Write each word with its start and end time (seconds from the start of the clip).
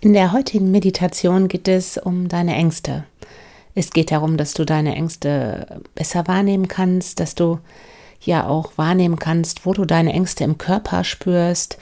In 0.00 0.12
der 0.12 0.32
heutigen 0.32 0.70
Meditation 0.70 1.48
geht 1.48 1.68
es 1.68 1.96
um 1.96 2.28
deine 2.28 2.54
Ängste. 2.54 3.04
Es 3.74 3.90
geht 3.90 4.10
darum, 4.10 4.36
dass 4.36 4.52
du 4.52 4.64
deine 4.64 4.94
Ängste 4.94 5.82
besser 5.94 6.26
wahrnehmen 6.26 6.68
kannst, 6.68 7.18
dass 7.18 7.34
du 7.34 7.58
ja 8.20 8.46
auch 8.46 8.72
wahrnehmen 8.76 9.18
kannst, 9.18 9.64
wo 9.64 9.72
du 9.72 9.84
deine 9.84 10.12
Ängste 10.12 10.44
im 10.44 10.58
Körper 10.58 11.02
spürst 11.02 11.78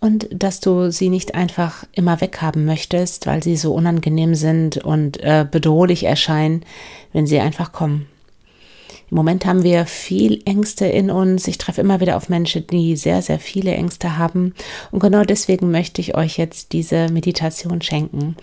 und 0.00 0.28
dass 0.32 0.58
du 0.58 0.90
sie 0.90 1.08
nicht 1.08 1.36
einfach 1.36 1.84
immer 1.92 2.20
weghaben 2.20 2.64
möchtest, 2.64 3.26
weil 3.26 3.42
sie 3.42 3.56
so 3.56 3.72
unangenehm 3.72 4.34
sind 4.34 4.78
und 4.78 5.18
äh, 5.20 5.46
bedrohlich 5.48 6.04
erscheinen, 6.04 6.64
wenn 7.12 7.28
sie 7.28 7.38
einfach 7.38 7.72
kommen. 7.72 8.08
Im 9.12 9.16
Moment 9.16 9.44
haben 9.44 9.62
wir 9.62 9.84
viel 9.84 10.40
Ängste 10.46 10.86
in 10.86 11.10
uns. 11.10 11.46
Ich 11.46 11.58
treffe 11.58 11.82
immer 11.82 12.00
wieder 12.00 12.16
auf 12.16 12.30
Menschen, 12.30 12.66
die 12.68 12.96
sehr, 12.96 13.20
sehr 13.20 13.38
viele 13.38 13.72
Ängste 13.72 14.16
haben. 14.16 14.54
Und 14.90 15.00
genau 15.00 15.22
deswegen 15.22 15.70
möchte 15.70 16.00
ich 16.00 16.16
euch 16.16 16.38
jetzt 16.38 16.72
diese 16.72 17.08
Meditation 17.12 17.82
schenken. 17.82 18.36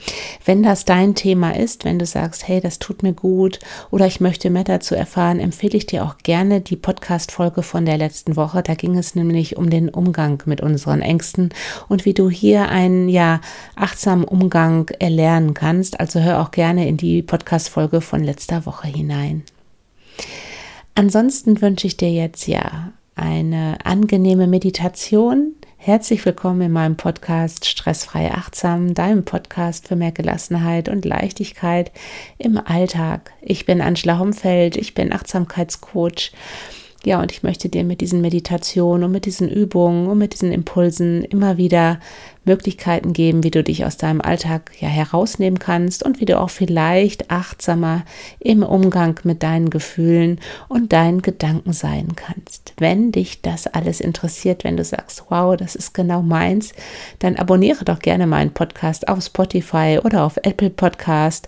Wenn 0.46 0.62
das 0.62 0.86
dein 0.86 1.16
Thema 1.16 1.56
ist, 1.56 1.86
wenn 1.86 1.98
du 1.98 2.06
sagst, 2.06 2.48
hey, 2.48 2.62
das 2.62 2.78
tut 2.78 3.02
mir 3.02 3.14
gut 3.14 3.58
oder 3.90 4.06
ich 4.06 4.22
möchte 4.22 4.52
mehr 4.52 4.64
dazu 4.64 4.94
erfahren, 4.94 5.40
empfehle 5.40 5.76
ich 5.76 5.88
dir 5.88 6.06
auch 6.06 6.20
gerne 6.20 6.62
die 6.62 6.76
Podcast-Folge 6.76 7.64
von 7.64 7.88
der 7.88 7.98
letzten 7.98 8.36
Woche. 8.36 8.62
Da 8.62 8.76
ging 8.76 8.96
es 8.96 9.16
nämlich 9.16 9.58
um 9.58 9.72
den 9.72 9.90
Umgang 9.90 10.44
mit 10.46 10.62
unseren 10.62 11.02
Ängsten 11.02 11.50
und 11.88 12.06
wie 12.06 12.14
du 12.14 12.30
hier 12.30 12.70
einen, 12.70 13.10
ja, 13.10 13.42
achtsamen 13.76 14.24
Umgang 14.24 14.88
erlernen 15.00 15.56
kannst. 15.56 16.00
Also 16.00 16.20
hör 16.20 16.40
auch 16.40 16.52
gerne 16.52 16.88
in 16.88 16.98
die 16.98 17.24
Podcast-Folge 17.24 18.02
von 18.02 18.24
letzter 18.24 18.68
Woche 18.68 18.88
hinein. 18.88 19.42
Ansonsten 20.96 21.62
wünsche 21.62 21.88
ich 21.88 21.98
dir 21.98 22.12
jetzt 22.12 22.48
ja 22.48 22.94
eine 23.16 23.78
angenehme 23.84 24.48
Meditation. 24.48 25.56
Herzlich 25.78 26.26
willkommen 26.26 26.62
in 26.62 26.72
meinem 26.72 26.98
Podcast 26.98 27.66
Stressfrei 27.66 28.32
Achtsam, 28.32 28.94
deinem 28.94 29.24
Podcast 29.24 29.88
für 29.88 29.96
mehr 29.96 30.12
Gelassenheit 30.12 30.90
und 30.90 31.06
Leichtigkeit 31.06 31.92
im 32.38 32.58
Alltag. 32.58 33.32
Ich 33.42 33.66
bin 33.66 33.82
Angela 33.82 34.20
Homfeld, 34.20 34.76
ich 34.76 34.94
bin 34.94 35.14
Achtsamkeitscoach 35.14 36.34
ja, 37.06 37.22
und 37.22 37.32
ich 37.32 37.44
möchte 37.44 37.70
dir 37.70 37.86
mit 37.86 38.02
diesen 38.02 38.20
Meditationen 38.20 39.06
und 39.06 39.12
mit 39.12 39.26
diesen 39.26 39.48
Übungen 39.48 40.08
und 40.08 40.18
mit 40.18 40.34
diesen 40.34 40.52
Impulsen 40.52 41.24
immer 41.24 41.58
wieder 41.58 42.00
Möglichkeiten 42.44 43.14
geben, 43.14 43.44
wie 43.44 43.52
du 43.52 43.64
dich 43.64 43.86
aus 43.86 43.96
deinem 43.96 44.20
Alltag 44.20 44.72
ja 44.80 44.90
herausnehmen 44.90 45.60
kannst 45.60 46.04
und 46.04 46.20
wie 46.20 46.26
du 46.26 46.38
auch 46.38 46.50
vielleicht 46.50 47.32
achtsamer 47.32 48.04
im 48.40 48.64
Umgang 48.64 49.18
mit 49.24 49.44
deinen 49.44 49.70
Gefühlen 49.70 50.42
und 50.68 50.92
deinen 50.92 51.22
Gedanken 51.22 51.72
sein 51.72 52.16
kannst. 52.16 52.74
Wenn 52.78 53.14
dich 53.14 53.42
das 53.42 53.68
alles 53.68 54.02
interessiert, 54.02 54.66
wenn 54.66 54.76
du 54.76 54.84
sagst, 54.84 55.26
wow, 55.30 55.56
das 55.56 55.76
ist 55.76 55.94
genau 55.94 56.22
meins, 56.22 56.74
dann 57.20 57.38
abonniere 57.38 57.86
doch 57.86 58.00
gerne 58.00 58.28
meinen 58.28 58.52
Podcast 58.52 59.08
auf 59.08 59.24
Spotify 59.24 60.00
oder 60.04 60.24
auf 60.24 60.38
Apple 60.44 60.70
Podcast 60.70 61.48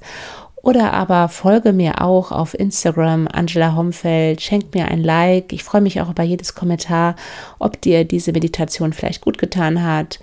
oder 0.62 0.94
aber 0.94 1.28
folge 1.28 1.74
mir 1.74 2.02
auch 2.02 2.32
auf 2.32 2.58
Instagram, 2.58 3.28
Angela 3.32 3.76
Homfeld, 3.76 4.42
schenk 4.42 4.74
mir 4.76 4.88
ein 4.88 5.04
Like. 5.04 5.54
Ich 5.54 5.64
freue 5.64 5.82
mich 5.82 6.02
auch 6.02 6.10
über 6.10 6.24
jedes 6.24 6.54
Kommentar, 6.54 7.16
ob 7.60 7.82
dir 7.82 8.06
diese 8.06 8.32
Meditation 8.32 8.94
vielleicht 8.94 9.22
gut 9.22 9.38
getan 9.38 9.84
hat. 9.84 10.20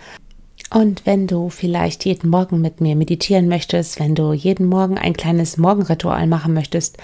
Und 0.73 1.07
wenn 1.07 1.27
du 1.27 1.49
vielleicht 1.49 2.05
jeden 2.05 2.29
Morgen 2.29 2.61
mit 2.61 2.81
mir 2.81 2.95
meditieren 2.95 3.49
möchtest, 3.49 3.99
wenn 3.99 4.15
du 4.15 4.33
jeden 4.33 4.67
Morgen 4.67 4.99
ein 4.99 5.15
kleines 5.15 5.57
Morgenritual 5.57 6.27
machen 6.27 6.53
möchtest, 6.53 6.99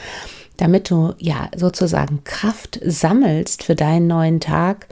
damit 0.57 0.91
du 0.91 1.15
ja 1.19 1.48
sozusagen 1.57 2.23
Kraft 2.25 2.79
sammelst 2.85 3.65
für 3.65 3.75
deinen 3.75 4.07
neuen 4.07 4.41
Tag, 4.41 4.87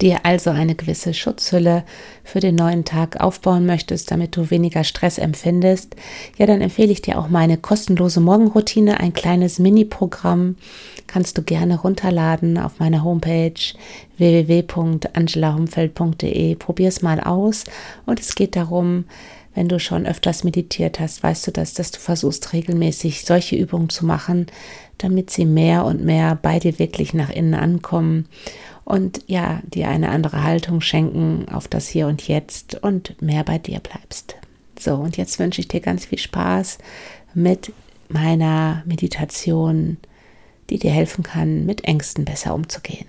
dir 0.00 0.24
also 0.24 0.48
eine 0.50 0.74
gewisse 0.74 1.14
Schutzhülle 1.14 1.84
für 2.24 2.40
den 2.40 2.54
neuen 2.54 2.84
Tag 2.84 3.20
aufbauen 3.20 3.66
möchtest, 3.66 4.10
damit 4.10 4.34
du 4.36 4.50
weniger 4.50 4.82
Stress 4.84 5.18
empfindest, 5.18 5.96
ja, 6.36 6.46
dann 6.46 6.60
empfehle 6.60 6.92
ich 6.92 7.02
dir 7.02 7.18
auch 7.18 7.28
meine 7.28 7.58
kostenlose 7.58 8.20
Morgenroutine, 8.20 9.00
ein 9.00 9.12
kleines 9.12 9.58
Mini-Programm. 9.58 10.54
Kannst 11.06 11.36
du 11.38 11.42
gerne 11.42 11.80
runterladen 11.80 12.58
auf 12.58 12.78
meiner 12.78 13.02
Homepage 13.02 13.54
www.angelahumfeld.de. 14.18 16.54
Probier 16.56 16.88
es 16.88 17.00
mal 17.02 17.20
aus 17.20 17.64
und 18.06 18.20
es 18.20 18.34
geht 18.34 18.56
darum, 18.56 19.04
wenn 19.54 19.68
du 19.68 19.80
schon 19.80 20.06
öfters 20.06 20.44
meditiert 20.44 21.00
hast, 21.00 21.22
weißt 21.22 21.46
du 21.48 21.50
das, 21.50 21.74
dass 21.74 21.90
du 21.90 21.98
versuchst 21.98 22.52
regelmäßig 22.52 23.24
solche 23.24 23.56
Übungen 23.56 23.88
zu 23.88 24.06
machen, 24.06 24.46
damit 24.98 25.30
sie 25.30 25.46
mehr 25.46 25.84
und 25.84 26.04
mehr 26.04 26.38
bei 26.40 26.60
dir 26.60 26.78
wirklich 26.78 27.14
nach 27.14 27.30
innen 27.30 27.54
ankommen 27.54 28.28
und 28.88 29.22
ja, 29.26 29.60
dir 29.64 29.90
eine 29.90 30.08
andere 30.08 30.44
Haltung 30.44 30.80
schenken 30.80 31.46
auf 31.52 31.68
das 31.68 31.88
Hier 31.88 32.06
und 32.06 32.26
Jetzt 32.26 32.82
und 32.82 33.20
mehr 33.20 33.44
bei 33.44 33.58
dir 33.58 33.80
bleibst. 33.80 34.36
So, 34.80 34.94
und 34.94 35.18
jetzt 35.18 35.38
wünsche 35.38 35.60
ich 35.60 35.68
dir 35.68 35.80
ganz 35.80 36.06
viel 36.06 36.18
Spaß 36.18 36.78
mit 37.34 37.70
meiner 38.08 38.82
Meditation, 38.86 39.98
die 40.70 40.78
dir 40.78 40.90
helfen 40.90 41.22
kann, 41.22 41.66
mit 41.66 41.84
Ängsten 41.84 42.24
besser 42.24 42.54
umzugehen. 42.54 43.04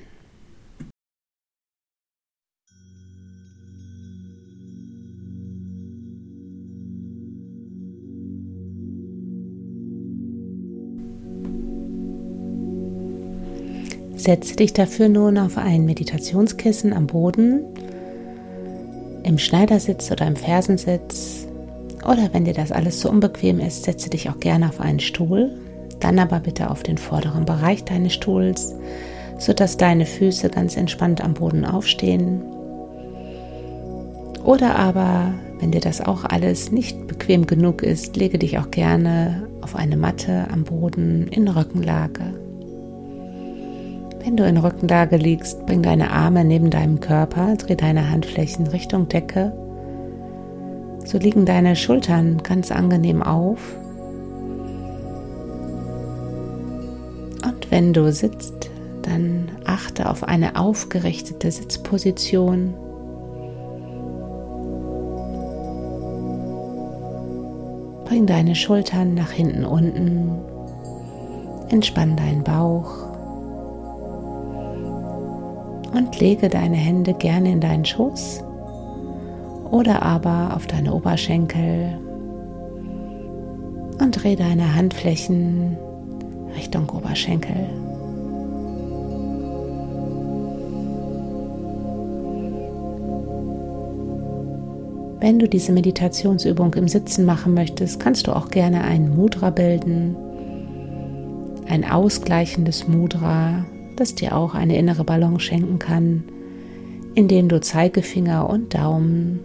Setze 14.20 14.58
dich 14.58 14.74
dafür 14.74 15.08
nun 15.08 15.38
auf 15.38 15.58
ein 15.58 15.86
Meditationskissen 15.86 16.92
am 16.92 17.08
Boden, 17.08 17.64
im 19.24 19.38
Schneidersitz 19.38 20.12
oder 20.12 20.28
im 20.28 20.36
Fersensitz. 20.36 21.48
Oder 22.04 22.28
wenn 22.34 22.44
dir 22.44 22.54
das 22.54 22.74
alles 22.74 23.00
zu 23.00 23.10
unbequem 23.10 23.62
ist, 23.62 23.86
setze 23.86 24.10
dich 24.10 24.30
auch 24.30 24.42
gerne 24.42 24.68
auf 24.68 24.82
einen 24.82 25.00
Stuhl. 25.00 25.58
Dann 26.02 26.20
aber 26.20 26.42
bitte 26.42 26.70
auf 26.70 26.84
den 26.84 26.98
vorderen 26.98 27.46
Bereich 27.46 27.86
deines 27.86 28.14
Stuhls, 28.14 28.76
sodass 29.38 29.78
deine 29.78 30.06
Füße 30.06 30.50
ganz 30.50 30.76
entspannt 30.76 31.24
am 31.24 31.34
Boden 31.34 31.64
aufstehen. 31.64 32.42
Oder 34.44 34.76
aber, 34.78 35.34
wenn 35.62 35.72
dir 35.72 35.82
das 35.82 36.02
auch 36.02 36.26
alles 36.26 36.74
nicht 36.74 37.08
bequem 37.08 37.48
genug 37.48 37.84
ist, 37.84 38.18
lege 38.18 38.38
dich 38.38 38.60
auch 38.60 38.70
gerne 38.70 39.48
auf 39.62 39.78
eine 39.78 39.96
Matte 39.96 40.48
am 40.52 40.66
Boden 40.66 41.30
in 41.30 41.48
Rückenlage. 41.48 42.49
Wenn 44.24 44.36
du 44.36 44.46
in 44.46 44.58
Rückenlage 44.58 45.16
liegst, 45.16 45.66
bring 45.66 45.82
deine 45.82 46.12
Arme 46.12 46.44
neben 46.44 46.70
deinem 46.70 47.00
Körper, 47.00 47.56
dreh 47.56 47.76
deine 47.76 48.12
Handflächen 48.12 48.68
Richtung 48.68 49.08
Decke. 49.08 49.54
So 51.06 51.18
liegen 51.18 51.46
deine 51.46 51.76
Schultern 51.76 52.44
ganz 52.44 52.72
angenehm 52.72 53.24
auf. 53.24 53.60
Und 57.44 57.72
wenn 57.72 57.94
du 57.94 58.12
sitzt, 58.12 58.70
dann 59.04 59.52
achte 59.66 60.10
auf 60.10 60.24
eine 60.24 60.58
aufgerichtete 60.58 61.50
Sitzposition. 61.50 62.74
Bring 68.06 68.26
deine 68.26 68.56
Schultern 68.56 69.14
nach 69.14 69.32
hinten 69.32 69.64
unten. 69.64 70.32
Entspann 71.70 72.18
deinen 72.18 72.44
Bauch 72.44 73.09
und 75.94 76.20
lege 76.20 76.50
deine 76.50 76.76
Hände 76.76 77.14
gerne 77.14 77.52
in 77.52 77.60
deinen 77.60 77.86
Schoß 77.86 78.44
oder 79.72 80.02
aber 80.02 80.56
auf 80.56 80.68
deine 80.68 80.94
Oberschenkel 80.94 81.98
und 84.00 84.12
dreh 84.12 84.36
deine 84.36 84.76
Handflächen 84.76 85.78
Richtung 86.56 86.90
Oberschenkel. 86.90 87.68
Wenn 95.20 95.38
du 95.38 95.50
diese 95.50 95.74
Meditationsübung 95.74 96.74
im 96.76 96.88
Sitzen 96.88 97.26
machen 97.26 97.54
möchtest, 97.54 98.00
kannst 98.00 98.28
du 98.28 98.36
auch 98.36 98.50
gerne 98.50 98.84
einen 98.86 99.16
Mudra 99.16 99.50
bilden, 99.50 100.16
ein 101.68 101.84
ausgleichendes 101.84 102.88
Mudra 102.88 103.66
das 104.00 104.16
dir 104.16 104.36
auch 104.36 104.56
eine 104.56 104.78
innere 104.78 105.04
Balance 105.04 105.42
schenken 105.42 105.80
kann, 105.80 106.24
indem 107.16 107.50
du 107.50 107.60
Zeigefinger 107.60 108.50
und 108.50 108.74
Daumen 108.74 109.40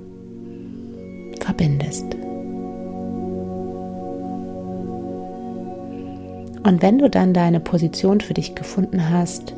verbindest. 1.40 2.04
Und 6.62 6.80
wenn 6.80 6.98
du 6.98 7.10
dann 7.10 7.34
deine 7.34 7.60
Position 7.60 8.20
für 8.20 8.34
dich 8.34 8.54
gefunden 8.54 9.10
hast, 9.10 9.54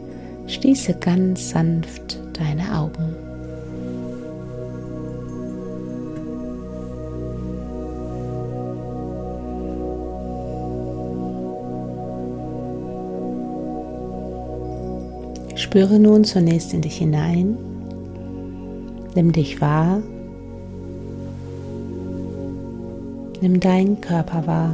schließe 0.46 0.94
ganz 0.94 1.50
sanft 1.50 2.18
deine 2.32 2.76
Augen. 2.76 3.25
Spüre 15.76 15.98
nun 15.98 16.24
zunächst 16.24 16.72
in 16.72 16.80
dich 16.80 16.96
hinein. 16.96 17.58
Nimm 19.14 19.30
dich 19.30 19.60
wahr. 19.60 20.02
Nimm 23.42 23.60
deinen 23.60 24.00
Körper 24.00 24.46
wahr. 24.46 24.72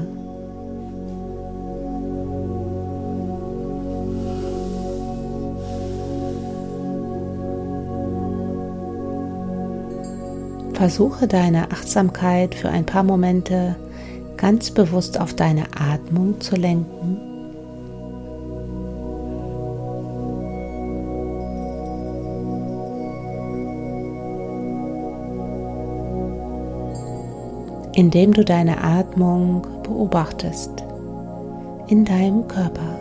Versuche 10.75 11.27
deine 11.27 11.73
Achtsamkeit 11.73 12.55
für 12.55 12.69
ein 12.69 12.87
paar 12.87 13.03
Momente 13.03 13.75
ganz 14.37 14.71
bewusst 14.71 15.19
auf 15.19 15.35
deine 15.35 15.65
Atmung 15.77 16.41
zu 16.41 16.55
lenken. 16.55 17.32
Indem 28.03 28.33
du 28.33 28.45
deine 28.45 28.83
Atmung 28.83 29.65
beobachtest 29.85 30.73
in 31.87 32.05
deinem 32.05 32.49
Körper. 32.49 32.99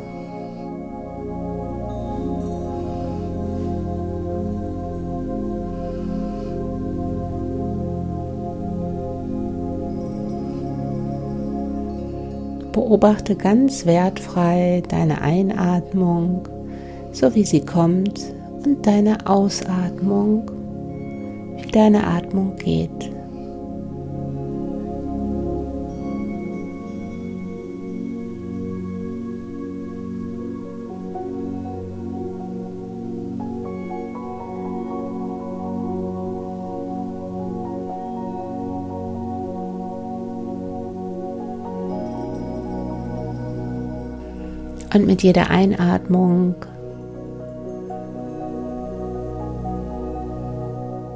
Beobachte 12.71 13.35
ganz 13.35 13.87
wertfrei 13.87 14.83
deine 14.87 15.19
Einatmung, 15.21 16.47
so 17.11 17.33
wie 17.33 17.43
sie 17.43 17.65
kommt, 17.65 18.21
und 18.63 18.85
deine 18.85 19.25
Ausatmung, 19.25 20.43
wie 21.57 21.71
deine 21.71 22.05
Atmung 22.05 22.55
geht. 22.57 23.10
Und 44.93 45.05
mit 45.05 45.23
jeder 45.23 45.49
Einatmung 45.49 46.55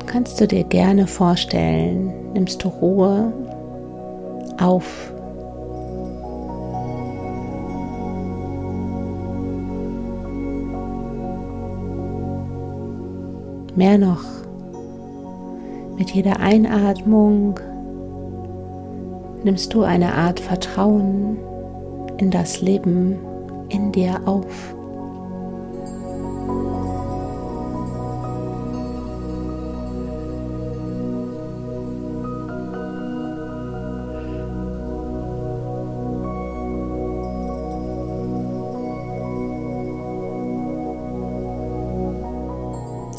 kannst 0.06 0.40
du 0.40 0.48
dir 0.48 0.64
gerne 0.64 1.08
vorstellen, 1.08 2.32
nimmst 2.34 2.64
du 2.64 2.70
Ruhe 2.70 3.34
auf. 4.62 5.12
Mehr 13.76 13.98
noch, 13.98 14.24
mit 15.98 16.12
jeder 16.12 16.40
Einatmung 16.40 17.60
nimmst 19.44 19.74
du 19.74 19.84
eine 19.84 20.14
Art 20.14 20.40
Vertrauen 20.40 21.38
in 22.18 22.32
das 22.32 22.62
Leben 22.62 23.18
in 23.76 23.92
dir 23.92 24.22
auf. 24.26 24.46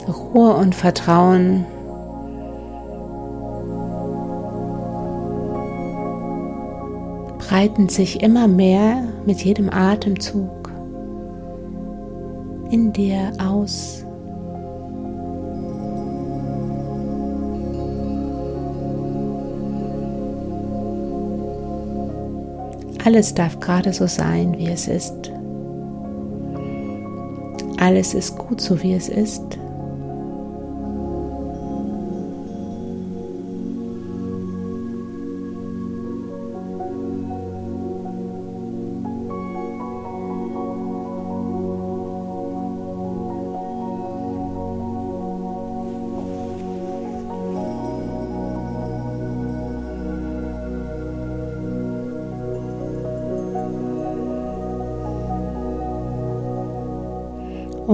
Ruhe 0.08 0.54
und 0.54 0.74
Vertrauen 0.74 1.66
breiten 7.48 7.88
sich 7.88 8.22
immer 8.22 8.48
mehr 8.48 9.04
mit 9.24 9.44
jedem 9.44 9.70
Atemzug 9.70 10.72
in 12.70 12.92
dir 12.92 13.32
aus. 13.38 14.04
Alles 23.04 23.32
darf 23.34 23.60
gerade 23.60 23.92
so 23.92 24.08
sein, 24.08 24.56
wie 24.58 24.66
es 24.66 24.88
ist. 24.88 25.30
Alles 27.78 28.14
ist 28.14 28.36
gut 28.36 28.60
so, 28.60 28.82
wie 28.82 28.94
es 28.94 29.08
ist. 29.08 29.56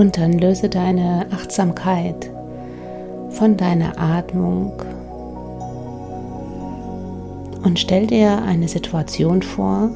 Und 0.03 0.19
dann 0.19 0.33
löse 0.33 0.69
deine 0.69 1.29
Achtsamkeit 1.31 2.29
von 3.31 3.57
deiner 3.57 4.01
Atmung 4.01 4.73
und 7.63 7.79
stell 7.79 8.09
dir 8.09 8.43
eine 8.43 8.67
Situation 8.67 9.43
vor, 9.43 9.91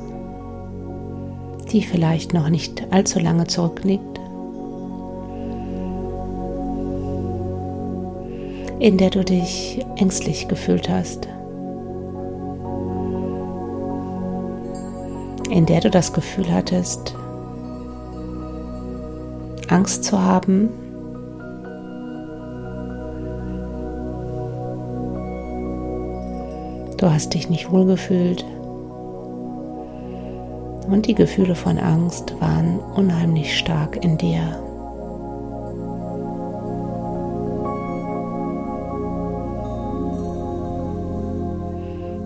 die 1.73 1.83
vielleicht 1.83 2.35
noch 2.35 2.49
nicht 2.51 2.87
allzu 2.93 3.19
lange 3.19 3.49
zurückliegt, 3.49 4.21
in 8.79 8.99
der 8.99 9.11
du 9.11 9.25
dich 9.25 9.85
ängstlich 9.97 10.47
gefühlt 10.47 10.89
hast, 10.89 11.27
in 15.51 15.67
der 15.67 15.81
du 15.81 15.91
das 15.91 16.13
Gefühl 16.13 16.53
hattest, 16.53 17.17
Angst 19.69 20.05
zu 20.05 20.21
haben. 20.21 20.69
Du 26.99 27.11
hast 27.11 27.35
dich 27.35 27.51
nicht 27.51 27.71
wohl 27.71 27.85
gefühlt. 27.87 28.45
Und 30.89 31.07
die 31.07 31.15
Gefühle 31.15 31.55
von 31.55 31.79
Angst 31.79 32.35
waren 32.41 32.79
unheimlich 32.95 33.59
stark 33.59 34.03
in 34.05 34.17
dir. 34.17 34.63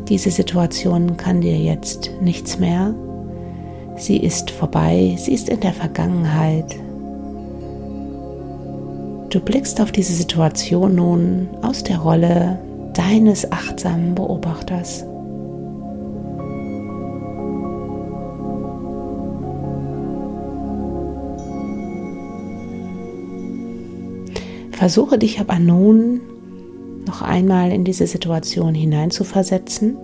Diese 0.08 0.30
Situation 0.30 1.16
kann 1.16 1.40
dir 1.40 1.56
jetzt 1.56 2.10
nichts 2.20 2.58
mehr. 2.58 2.94
Sie 3.96 4.16
ist 4.16 4.50
vorbei, 4.50 5.14
sie 5.16 5.32
ist 5.32 5.48
in 5.48 5.60
der 5.60 5.72
Vergangenheit. 5.72 6.76
Du 9.30 9.38
blickst 9.38 9.80
auf 9.80 9.92
diese 9.92 10.12
Situation 10.12 10.96
nun 10.96 11.48
aus 11.62 11.84
der 11.84 11.98
Rolle 11.98 12.58
deines 12.94 13.50
achtsamen 13.52 14.16
Beobachters. 14.16 15.04
Versuche 24.72 25.16
dich 25.16 25.38
aber 25.38 25.60
nun 25.60 26.22
noch 27.06 27.22
einmal 27.22 27.70
in 27.70 27.84
diese 27.84 28.08
Situation 28.08 28.74
hineinzuversetzen. 28.74 29.96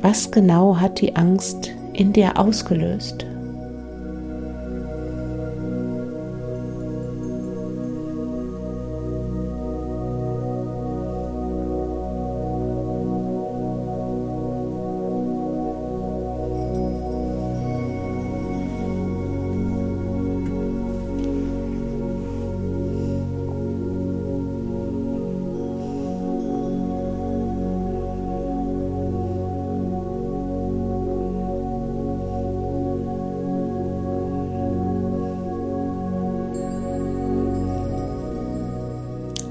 Was 0.00 0.32
genau 0.32 0.78
hat 0.78 1.00
die 1.00 1.14
Angst 1.14 1.70
in 1.92 2.12
dir 2.12 2.38
ausgelöst? 2.38 3.26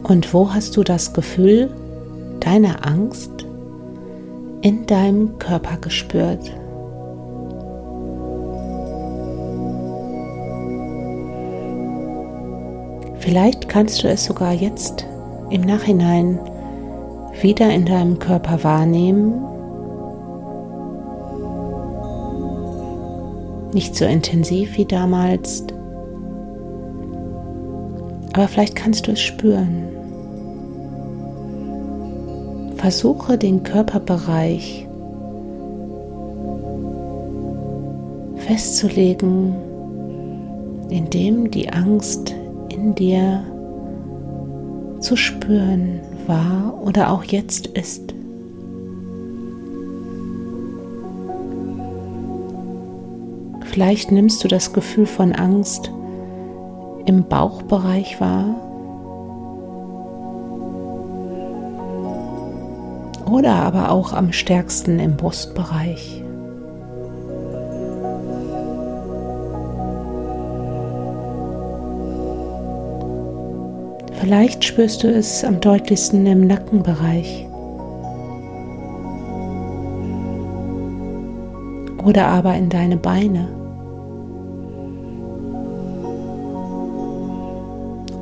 Und 0.07 0.35
wo 0.35 0.53
hast 0.53 0.77
du 0.77 0.83
das 0.83 1.13
Gefühl 1.13 1.71
deiner 2.39 2.85
Angst 2.85 3.31
in 4.61 4.85
deinem 4.85 5.39
Körper 5.39 5.77
gespürt? 5.77 6.55
Vielleicht 13.17 13.67
kannst 13.67 14.03
du 14.03 14.07
es 14.07 14.25
sogar 14.25 14.53
jetzt 14.53 15.07
im 15.49 15.61
Nachhinein 15.61 16.37
wieder 17.41 17.73
in 17.73 17.85
deinem 17.87 18.19
Körper 18.19 18.63
wahrnehmen. 18.63 19.33
Nicht 23.73 23.95
so 23.95 24.05
intensiv 24.05 24.77
wie 24.77 24.85
damals, 24.85 25.65
aber 28.33 28.47
vielleicht 28.47 28.75
kannst 28.75 29.07
du 29.07 29.13
es 29.13 29.19
spüren. 29.19 29.94
Versuche 32.85 33.35
den 33.39 33.63
Körperbereich 33.63 34.87
festzulegen, 38.35 39.55
in 40.89 41.09
dem 41.09 41.49
die 41.49 41.67
Angst 41.73 42.35
in 42.69 42.93
dir 42.93 43.43
zu 44.99 45.15
spüren 45.15 45.99
war 46.27 46.79
oder 46.85 47.09
auch 47.09 47.23
jetzt 47.23 47.65
ist. 47.65 48.13
Vielleicht 53.61 54.11
nimmst 54.11 54.43
du 54.43 54.47
das 54.47 54.73
Gefühl 54.73 55.07
von 55.07 55.33
Angst 55.33 55.89
im 57.07 57.23
Bauchbereich 57.27 58.21
wahr 58.21 58.64
oder 63.25 63.53
aber 63.55 63.91
auch 63.91 64.13
am 64.13 64.31
stärksten 64.31 64.99
im 64.99 65.17
Brustbereich. 65.17 66.23
Vielleicht 74.25 74.63
spürst 74.63 75.03
du 75.03 75.07
es 75.07 75.43
am 75.43 75.59
deutlichsten 75.59 76.25
im 76.25 76.47
Nackenbereich. 76.47 77.47
Oder 82.03 82.27
aber 82.27 82.55
in 82.55 82.69
deine 82.69 82.97
Beine. 82.97 83.49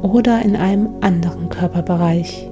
Oder 0.01 0.41
in 0.41 0.55
einem 0.55 0.89
anderen 1.01 1.47
Körperbereich. 1.49 2.49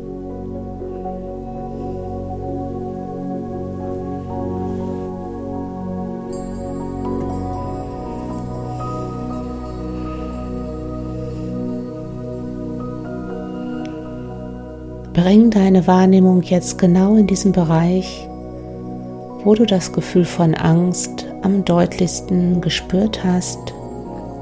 Bring 15.23 15.51
deine 15.51 15.85
Wahrnehmung 15.85 16.41
jetzt 16.41 16.79
genau 16.79 17.15
in 17.15 17.27
diesen 17.27 17.51
Bereich, 17.51 18.27
wo 19.43 19.53
du 19.53 19.67
das 19.67 19.93
Gefühl 19.93 20.25
von 20.25 20.55
Angst 20.55 21.27
am 21.43 21.63
deutlichsten 21.63 22.59
gespürt 22.59 23.23
hast 23.23 23.59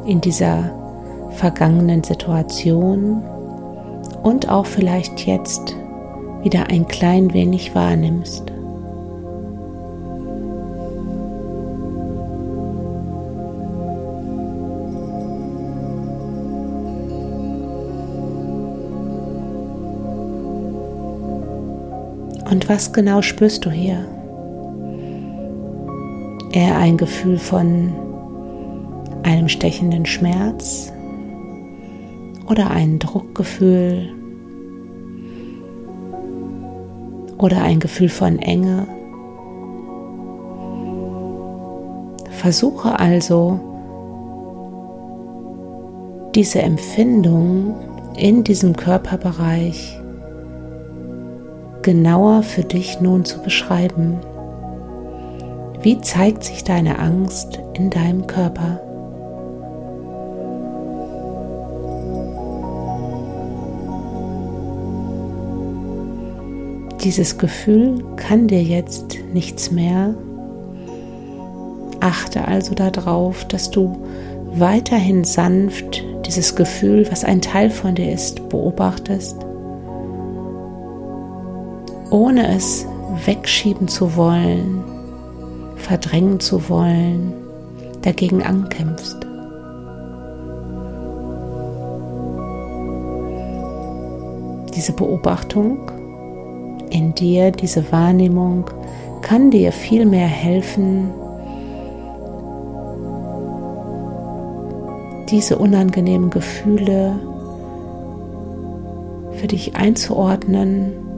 in 0.06 0.22
dieser 0.22 0.72
vergangenen 1.32 2.02
Situation 2.06 3.22
und 4.24 4.48
auch 4.48 4.66
vielleicht 4.66 5.28
jetzt 5.28 5.76
wieder 6.44 6.68
ein 6.70 6.88
klein 6.88 7.34
wenig 7.34 7.76
wahrnimmst. 7.76 8.50
Und 22.50 22.68
was 22.68 22.92
genau 22.94 23.22
spürst 23.22 23.66
du 23.66 23.70
hier? 23.70 24.08
Eher 26.52 26.78
ein 26.78 26.98
Gefühl 26.98 27.38
von 27.38 27.94
einem 29.22 29.48
stechenden 29.48 30.06
Schmerz 30.06 30.92
oder 32.50 32.72
ein 32.72 32.98
Druckgefühl 32.98 34.10
oder 37.38 37.62
ein 37.62 37.80
Gefühl 37.80 38.10
von 38.10 38.40
Enge. 38.40 38.88
Versuche 42.32 43.00
also 43.00 43.60
diese 46.34 46.62
Empfindung 46.64 47.76
in 48.18 48.44
diesem 48.44 48.76
Körperbereich 48.76 49.99
genauer 51.90 52.44
für 52.44 52.62
dich 52.62 53.02
nun 53.02 53.26
zu 53.26 53.42
beschreiben. 53.42 54.20
Wie 55.82 56.00
zeigt 56.02 56.44
sich 56.44 56.64
deine 56.64 57.00
Angst 57.00 57.60
in 57.74 57.90
deinem 57.90 58.28
Körper? 58.28 58.80
Dieses 67.04 67.40
Gefühl 67.40 68.04
kann 68.18 68.48
dir 68.48 68.62
jetzt 68.62 69.18
nichts 69.34 69.72
mehr. 69.72 70.14
Achte 72.02 72.48
also 72.48 72.76
darauf, 72.76 73.46
dass 73.46 73.72
du 73.72 73.98
weiterhin 74.54 75.24
sanft 75.24 76.04
dieses 76.28 76.56
Gefühl, 76.56 77.08
was 77.10 77.24
ein 77.24 77.42
Teil 77.42 77.72
von 77.72 77.96
dir 77.96 78.14
ist, 78.14 78.48
beobachtest 78.50 79.49
ohne 82.10 82.56
es 82.56 82.86
wegschieben 83.26 83.88
zu 83.88 84.16
wollen, 84.16 84.84
verdrängen 85.76 86.40
zu 86.40 86.70
wollen, 86.70 87.34
dagegen 88.02 88.44
ankämpfst. 88.44 89.18
Diese 94.76 94.94
Beobachtung 94.94 95.92
in 96.90 97.14
dir, 97.16 97.52
diese 97.52 97.92
Wahrnehmung 97.92 98.66
kann 99.22 99.52
dir 99.52 99.72
viel 99.72 100.06
mehr 100.06 100.28
helfen, 100.28 101.12
diese 105.30 105.58
unangenehmen 105.58 106.30
Gefühle 106.30 107.20
für 109.34 109.48
dich 109.48 109.76
einzuordnen 109.76 111.09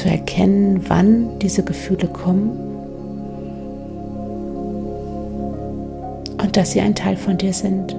zu 0.00 0.08
erkennen, 0.08 0.80
wann 0.88 1.38
diese 1.40 1.62
Gefühle 1.62 2.08
kommen 2.08 2.50
und 6.42 6.56
dass 6.56 6.70
sie 6.70 6.80
ein 6.80 6.94
Teil 6.94 7.16
von 7.16 7.36
dir 7.36 7.52
sind. 7.52 7.94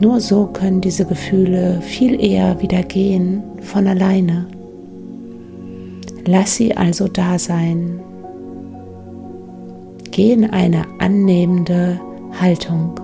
Nur 0.00 0.18
so 0.20 0.46
können 0.46 0.80
diese 0.80 1.04
Gefühle 1.04 1.82
viel 1.82 2.18
eher 2.24 2.62
wieder 2.62 2.82
gehen 2.82 3.42
von 3.60 3.86
alleine. 3.86 4.46
Lass 6.24 6.56
sie 6.56 6.74
also 6.74 7.06
da 7.06 7.38
sein. 7.38 8.00
Geh 10.10 10.32
in 10.32 10.48
eine 10.48 10.86
annehmende 11.00 12.00
Haltung. 12.40 12.99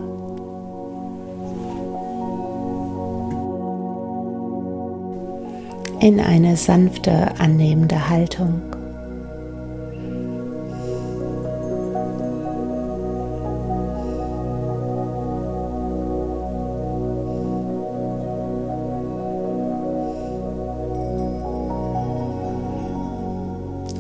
In 6.07 6.21
eine 6.21 6.57
sanfte, 6.57 7.37
annehmende 7.41 8.09
Haltung. 8.09 8.63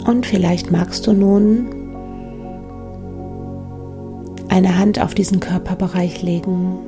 Und 0.06 0.26
vielleicht 0.26 0.70
magst 0.70 1.08
du 1.08 1.12
nun 1.12 1.66
eine 4.48 4.78
Hand 4.78 5.00
auf 5.00 5.12
diesen 5.14 5.40
Körperbereich 5.40 6.22
legen 6.22 6.78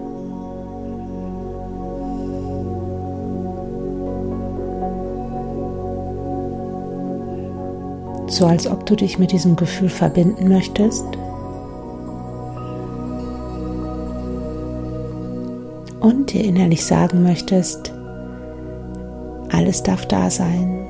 so 8.28 8.46
als 8.46 8.66
ob 8.66 8.86
du 8.86 8.94
dich 8.94 9.18
mit 9.18 9.32
diesem 9.32 9.56
Gefühl 9.56 9.88
verbinden 9.88 10.48
möchtest. 10.48 11.04
Und 16.00 16.32
dir 16.32 16.44
innerlich 16.44 16.84
sagen 16.84 17.22
möchtest, 17.22 17.92
alles 19.50 19.82
darf 19.82 20.06
da 20.06 20.30
sein, 20.30 20.87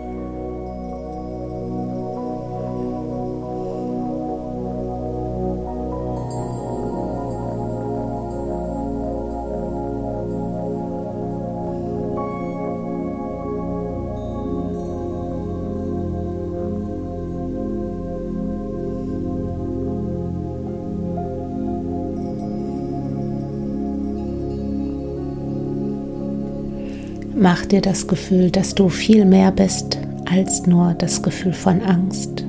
Mach 27.41 27.65
dir 27.65 27.81
das 27.81 28.09
Gefühl, 28.09 28.51
dass 28.51 28.75
du 28.75 28.89
viel 28.89 29.25
mehr 29.25 29.53
bist 29.53 29.97
als 30.25 30.67
nur 30.67 30.95
das 30.95 31.23
Gefühl 31.23 31.53
von 31.53 31.81
Angst. 31.83 32.45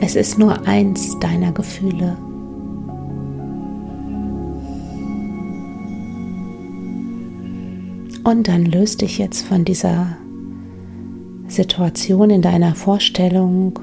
Es 0.00 0.14
ist 0.14 0.38
nur 0.38 0.64
eins 0.68 1.18
deiner 1.18 1.50
Gefühle. 1.50 2.16
Und 8.22 8.46
dann 8.46 8.66
löst 8.66 9.00
dich 9.00 9.18
jetzt 9.18 9.44
von 9.44 9.64
dieser 9.64 10.16
Situation 11.48 12.30
in 12.30 12.42
deiner 12.42 12.76
Vorstellung 12.76 13.76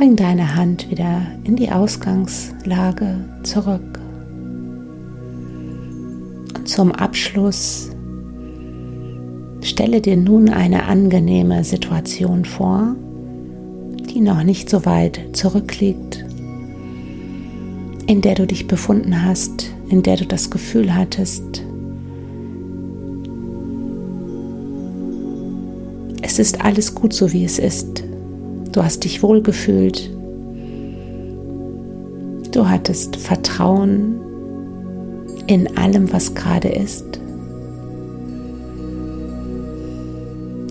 Bring 0.00 0.16
deine 0.16 0.56
Hand 0.56 0.90
wieder 0.90 1.26
in 1.44 1.56
die 1.56 1.70
Ausgangslage 1.70 3.16
zurück. 3.42 4.00
Und 6.56 6.66
zum 6.66 6.90
Abschluss 6.92 7.90
stelle 9.60 10.00
dir 10.00 10.16
nun 10.16 10.48
eine 10.48 10.84
angenehme 10.84 11.64
Situation 11.64 12.46
vor, 12.46 12.96
die 14.08 14.22
noch 14.22 14.42
nicht 14.42 14.70
so 14.70 14.86
weit 14.86 15.20
zurückliegt, 15.34 16.24
in 18.06 18.22
der 18.22 18.36
du 18.36 18.46
dich 18.46 18.66
befunden 18.66 19.22
hast, 19.22 19.70
in 19.90 20.02
der 20.02 20.16
du 20.16 20.24
das 20.24 20.50
Gefühl 20.50 20.94
hattest, 20.94 21.62
es 26.22 26.38
ist 26.38 26.64
alles 26.64 26.94
gut 26.94 27.12
so, 27.12 27.34
wie 27.34 27.44
es 27.44 27.58
ist. 27.58 28.04
Du 28.72 28.82
hast 28.82 29.04
dich 29.04 29.22
wohlgefühlt. 29.22 30.10
Du 32.52 32.68
hattest 32.68 33.16
Vertrauen 33.16 34.20
in 35.46 35.76
allem, 35.76 36.12
was 36.12 36.34
gerade 36.34 36.68
ist. 36.68 37.20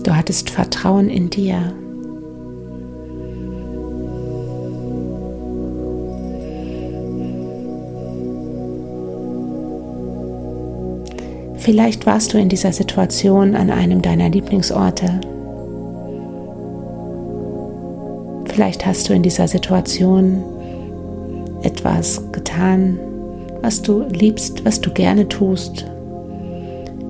Du 0.02 0.16
hattest 0.16 0.50
Vertrauen 0.50 1.10
in 1.10 1.28
dir. 1.28 1.74
Vielleicht 11.58 12.06
warst 12.06 12.32
du 12.32 12.38
in 12.38 12.48
dieser 12.48 12.72
Situation 12.72 13.54
an 13.54 13.70
einem 13.70 14.00
deiner 14.00 14.30
Lieblingsorte. 14.30 15.20
Vielleicht 18.52 18.84
hast 18.84 19.08
du 19.08 19.12
in 19.12 19.22
dieser 19.22 19.46
Situation 19.48 20.42
etwas 21.62 22.22
getan, 22.32 22.98
was 23.62 23.80
du 23.82 24.02
liebst, 24.02 24.64
was 24.64 24.80
du 24.80 24.90
gerne 24.90 25.28
tust. 25.28 25.86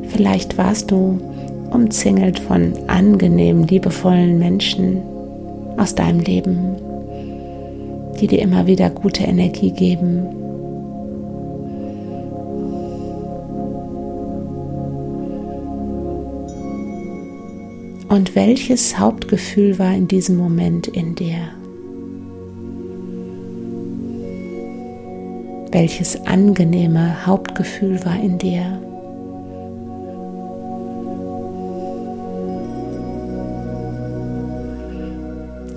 Vielleicht 0.08 0.58
warst 0.58 0.90
du 0.90 1.18
umzingelt 1.70 2.40
von 2.40 2.72
angenehmen, 2.88 3.66
liebevollen 3.66 4.38
Menschen 4.38 4.98
aus 5.76 5.94
deinem 5.94 6.20
Leben, 6.20 6.76
die 8.20 8.26
dir 8.26 8.42
immer 8.42 8.66
wieder 8.66 8.90
gute 8.90 9.24
Energie 9.24 9.70
geben. 9.70 10.39
Und 18.10 18.34
welches 18.34 18.98
Hauptgefühl 18.98 19.78
war 19.78 19.94
in 19.94 20.08
diesem 20.08 20.36
Moment 20.36 20.88
in 20.88 21.14
dir? 21.14 21.50
Welches 25.70 26.20
angenehme 26.26 27.24
Hauptgefühl 27.24 28.04
war 28.04 28.16
in 28.20 28.36
dir? 28.36 28.82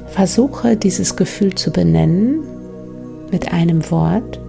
Versuche 0.07 0.75
dieses 0.75 1.15
Gefühl 1.15 1.53
zu 1.53 1.71
benennen 1.71 2.39
mit 3.31 3.53
einem 3.53 3.91
Wort 3.91 4.39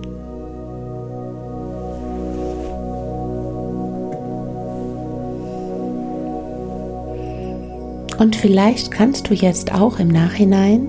Und 8.24 8.36
vielleicht 8.36 8.90
kannst 8.90 9.28
du 9.28 9.34
jetzt 9.34 9.74
auch 9.74 9.98
im 9.98 10.08
Nachhinein, 10.08 10.88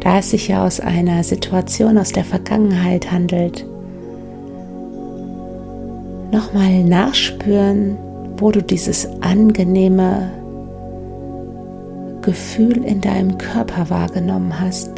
da 0.00 0.18
es 0.18 0.32
sich 0.32 0.48
ja 0.48 0.66
aus 0.66 0.78
einer 0.78 1.24
Situation 1.24 1.96
aus 1.96 2.12
der 2.12 2.26
Vergangenheit 2.26 3.10
handelt, 3.10 3.64
nochmal 6.30 6.84
nachspüren, 6.84 7.96
wo 8.36 8.50
du 8.50 8.62
dieses 8.62 9.08
angenehme 9.22 10.30
Gefühl 12.20 12.84
in 12.84 13.00
deinem 13.00 13.38
Körper 13.38 13.88
wahrgenommen 13.88 14.60
hast. 14.60 14.90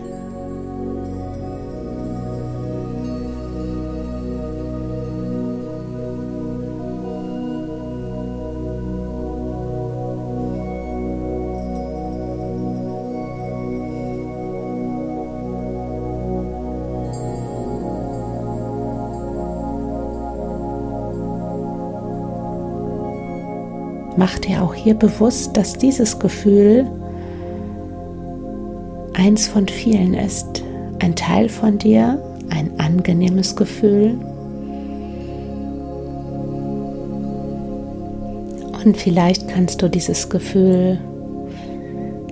Mach 24.16 24.38
dir 24.38 24.62
auch 24.62 24.74
hier 24.74 24.94
bewusst, 24.94 25.56
dass 25.56 25.74
dieses 25.74 26.18
Gefühl 26.18 26.86
eins 29.14 29.48
von 29.48 29.68
vielen 29.68 30.14
ist. 30.14 30.62
Ein 30.98 31.14
Teil 31.14 31.48
von 31.48 31.78
dir, 31.78 32.22
ein 32.50 32.70
angenehmes 32.78 33.56
Gefühl. 33.56 34.14
Und 38.84 38.96
vielleicht 38.96 39.48
kannst 39.48 39.82
du 39.82 39.88
dieses 39.88 40.28
Gefühl 40.28 40.98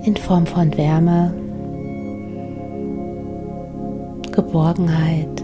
in 0.03 0.15
Form 0.15 0.45
von 0.45 0.75
Wärme, 0.77 1.33
Geborgenheit, 4.31 5.43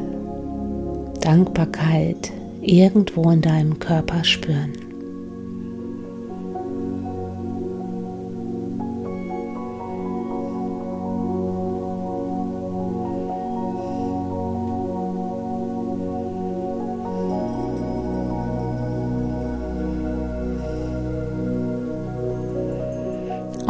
Dankbarkeit 1.21 2.31
irgendwo 2.61 3.29
in 3.31 3.41
deinem 3.41 3.79
Körper 3.79 4.23
spüren. 4.23 4.80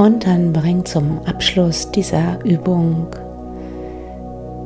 Und 0.01 0.25
dann 0.25 0.51
bring 0.51 0.83
zum 0.83 1.19
Abschluss 1.27 1.91
dieser 1.91 2.43
Übung 2.43 3.05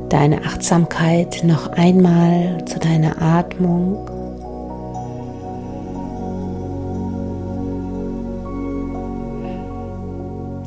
deine 0.08 0.42
Achtsamkeit 0.46 1.42
noch 1.44 1.72
einmal 1.72 2.64
zu 2.64 2.78
deiner 2.78 3.20
Atmung. 3.20 3.98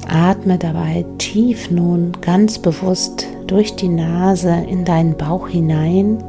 Atme 0.08 0.60
dabei 0.60 1.04
tief 1.18 1.72
nun 1.72 2.12
ganz 2.22 2.60
bewusst 2.60 3.26
durch 3.48 3.76
die 3.76 3.90
Nase 3.90 4.56
in 4.70 4.86
deinen 4.86 5.18
Bauch 5.18 5.48
hinein 5.48 6.24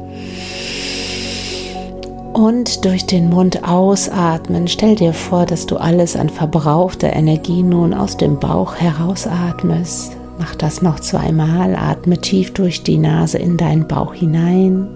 und 2.33 2.85
durch 2.85 3.05
den 3.05 3.29
Mund 3.29 3.67
ausatmen. 3.67 4.67
Stell 4.67 4.95
dir 4.95 5.13
vor, 5.13 5.45
dass 5.45 5.65
du 5.65 5.77
alles 5.77 6.15
an 6.15 6.29
verbrauchter 6.29 7.13
Energie 7.13 7.63
nun 7.63 7.93
aus 7.93 8.17
dem 8.17 8.39
Bauch 8.39 8.75
herausatmest. 8.75 10.15
Mach 10.39 10.55
das 10.55 10.81
noch 10.81 10.99
zweimal. 10.99 11.75
Atme 11.75 12.17
tief 12.17 12.53
durch 12.53 12.83
die 12.83 12.97
Nase 12.97 13.37
in 13.37 13.57
deinen 13.57 13.87
Bauch 13.87 14.13
hinein. 14.13 14.87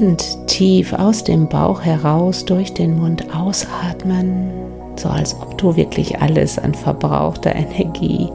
Und 0.00 0.48
tief 0.48 0.92
aus 0.92 1.22
dem 1.22 1.48
Bauch 1.48 1.82
heraus 1.82 2.44
durch 2.44 2.74
den 2.74 2.98
Mund 2.98 3.24
ausatmen, 3.34 4.50
so 4.96 5.08
als 5.08 5.36
ob 5.40 5.56
du 5.58 5.76
wirklich 5.76 6.20
alles 6.20 6.58
an 6.58 6.74
verbrauchter 6.74 7.54
Energie 7.54 8.28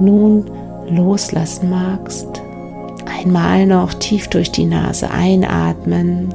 nun 0.00 0.50
loslassen 0.88 1.68
magst. 1.68 2.43
Einmal 3.24 3.64
noch 3.64 3.94
tief 3.94 4.28
durch 4.28 4.52
die 4.52 4.66
Nase 4.66 5.10
einatmen 5.10 6.28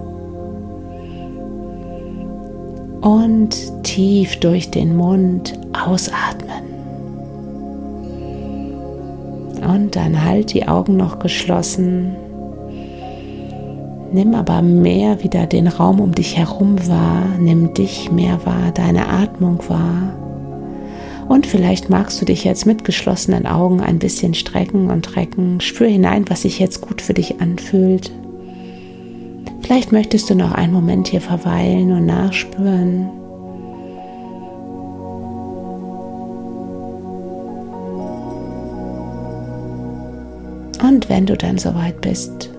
und 3.01 3.83
tief 3.83 4.39
durch 4.39 4.71
den 4.71 4.97
Mund 4.97 5.53
ausatmen. 5.71 6.63
Und 9.61 9.95
dann 9.95 10.25
halt 10.25 10.51
die 10.51 10.67
Augen 10.67 10.97
noch 10.97 11.19
geschlossen. 11.19 12.15
Nimm 14.11 14.33
aber 14.33 14.63
mehr 14.63 15.23
wieder 15.23 15.45
den 15.45 15.67
Raum 15.67 15.99
um 15.99 16.15
dich 16.15 16.37
herum 16.37 16.75
wahr. 16.87 17.21
Nimm 17.39 17.75
dich 17.75 18.11
mehr 18.11 18.39
wahr, 18.45 18.71
deine 18.73 19.07
Atmung 19.09 19.59
wahr. 19.67 20.18
Und 21.29 21.45
vielleicht 21.45 21.91
magst 21.91 22.19
du 22.19 22.25
dich 22.25 22.43
jetzt 22.43 22.65
mit 22.65 22.83
geschlossenen 22.83 23.45
Augen 23.45 23.81
ein 23.81 23.99
bisschen 23.99 24.33
strecken 24.33 24.89
und 24.89 25.15
recken. 25.15 25.61
Spür 25.61 25.87
hinein, 25.87 26.25
was 26.27 26.41
sich 26.41 26.57
jetzt 26.57 26.81
gut 26.81 27.03
für 27.03 27.13
dich 27.13 27.39
anfühlt. 27.39 28.11
Vielleicht 29.61 29.91
möchtest 29.91 30.31
du 30.31 30.35
noch 30.35 30.51
einen 30.51 30.73
Moment 30.73 31.07
hier 31.07 31.21
verweilen 31.21 31.91
und 31.91 32.07
nachspüren. 32.07 33.09
Und 40.81 41.09
wenn 41.09 41.27
du 41.27 41.37
dann 41.37 41.59
soweit 41.59 42.01
bist, 42.01 42.49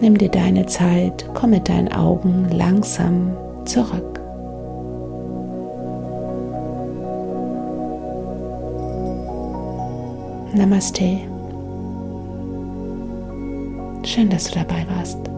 nimm 0.00 0.16
dir 0.16 0.28
deine 0.28 0.66
Zeit, 0.66 1.28
komm 1.34 1.50
mit 1.50 1.68
deinen 1.68 1.92
Augen 1.92 2.46
langsam 2.52 3.36
zurück. 3.64 4.19
Namaste. 10.52 11.18
Schön, 14.04 14.28
dass 14.30 14.50
du 14.50 14.58
dabei 14.58 14.84
warst. 14.88 15.29